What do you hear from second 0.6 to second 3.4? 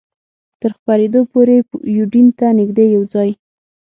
تر خپرېدو پورې یوډین ته نږدې یو ځای.